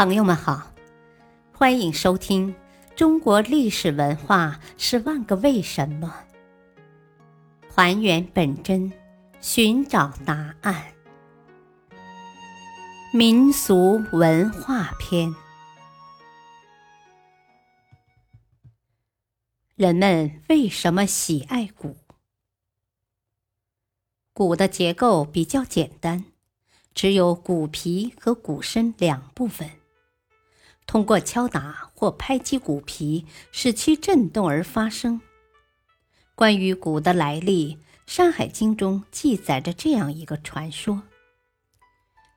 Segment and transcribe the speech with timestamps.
[0.00, 0.72] 朋友们好，
[1.52, 2.54] 欢迎收听
[2.96, 6.24] 《中国历史文化十万个为什么》，
[7.70, 8.90] 还原本真，
[9.42, 10.94] 寻找答案。
[13.12, 15.34] 民俗文化篇：
[19.76, 21.94] 人们为什么喜爱鼓？
[24.32, 26.24] 鼓的结构比较简单，
[26.94, 29.79] 只有鼓皮和鼓身两部分。
[30.90, 35.20] 通过敲打或拍击鼓皮，使其震动而发声。
[36.34, 37.76] 关于鼓的来历，
[38.06, 41.02] 《山海经》中记载着这样一个传说：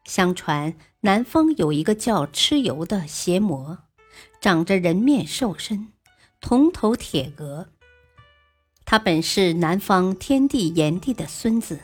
[0.06, 3.80] 相传南方有一个叫蚩尤的邪魔，
[4.40, 5.88] 长着人面兽身，
[6.40, 7.70] 铜头铁额。
[8.86, 11.80] 他本是南方天帝炎帝的孙子，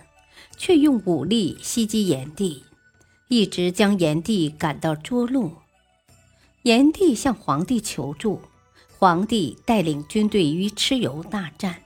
[0.55, 2.63] 却用武力袭击炎帝，
[3.27, 5.55] 一直将炎帝赶到涿鹿。
[6.63, 8.41] 炎帝向皇帝求助，
[8.97, 11.83] 皇帝带领军队与蚩尤大战，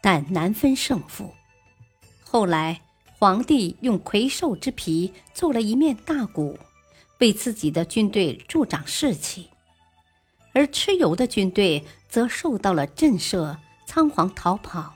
[0.00, 1.34] 但难分胜负。
[2.22, 2.80] 后来，
[3.18, 6.58] 皇帝用魁兽之皮做了一面大鼓，
[7.18, 9.48] 为自己的军队助长士气，
[10.52, 14.94] 而蚩尤的军队则受到了震慑，仓皇逃跑。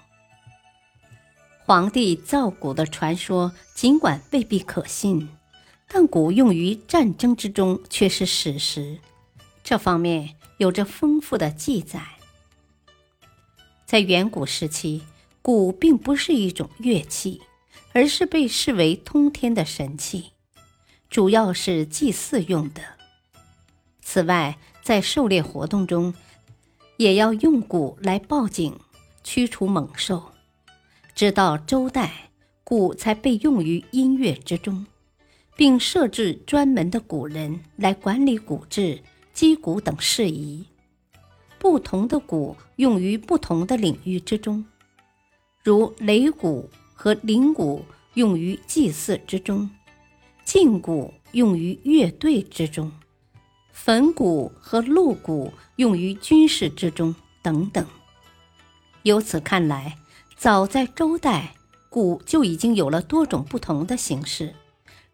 [1.65, 5.29] 皇帝造鼓的传说尽管未必可信，
[5.89, 8.99] 但鼓用于战争之中却是史实。
[9.65, 12.03] 这方面有着丰富的记载。
[13.87, 15.03] 在远古时期，
[15.41, 17.41] 鼓并不是一种乐器，
[17.93, 20.33] 而是被视为通天的神器，
[21.09, 22.83] 主要是祭祀用的。
[24.03, 26.15] 此外，在狩猎活动中，
[26.99, 28.79] 也要用鼓来报警，
[29.25, 30.33] 驱除猛兽。
[31.15, 32.31] 直到周代，
[32.63, 34.87] 鼓才被用于音乐之中，
[35.59, 39.03] 并设置专门的鼓人来管理鼓制。
[39.35, 40.67] 击鼓等事宜，
[41.61, 44.65] 不同的鼓用于不同的领域之中，
[45.63, 47.85] 如擂鼓和铃鼓
[48.15, 49.71] 用于祭祀之中，
[50.45, 52.91] 禁鼓用于乐队之中，
[53.71, 57.87] 粉鼓和鹿鼓用于军事之中等等。
[59.05, 59.97] 由此看来，
[60.35, 61.55] 早在周代，
[61.89, 64.53] 鼓就已经有了多种不同的形式，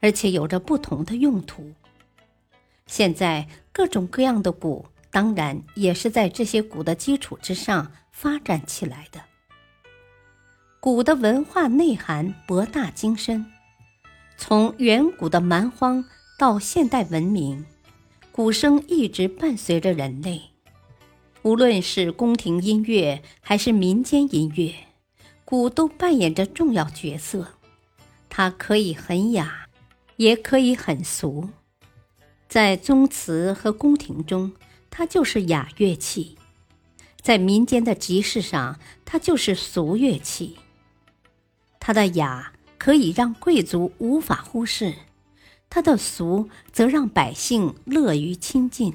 [0.05, 1.73] 而且有着不同的用途。
[2.87, 9.23] 现在各种各样的鼓，当然也是在这些鼓的基础之上发展起来的。
[10.79, 13.47] 鼓的文化内涵博大精深，
[14.37, 16.05] 从远古的蛮荒
[16.39, 17.65] 到现代文明，
[18.31, 20.43] 鼓声一直伴随着人类。
[21.41, 24.75] 无论是宫廷音乐还是民间音乐，
[25.47, 27.55] 鼓都扮演着重要角色。
[28.29, 29.64] 它可以很雅，
[30.17, 31.51] 也可以很俗。
[32.49, 34.53] 在宗祠和宫廷中，
[34.91, 36.37] 它就是雅乐器；
[37.21, 40.57] 在民间的集市上，它就是俗乐器。
[41.81, 44.95] 它的雅可以让贵族无法忽视，
[45.69, 48.95] 它的俗则让百姓乐于亲近。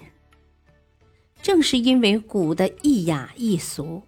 [1.41, 4.03] 正是因为古的一雅一俗，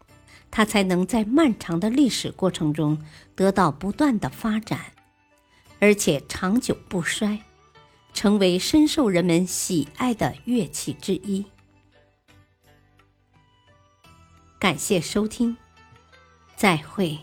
[0.50, 3.04] 它才能在漫长的历史过程中
[3.36, 4.94] 得到不断的发展，
[5.82, 7.38] 而且长久不衰。
[8.14, 11.46] 成为深受人们喜爱的乐器之一。
[14.60, 15.56] 感谢收听，
[16.58, 17.18] 再会。